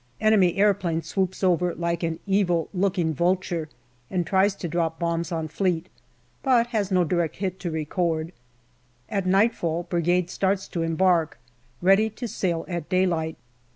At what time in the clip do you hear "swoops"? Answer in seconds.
1.03-1.43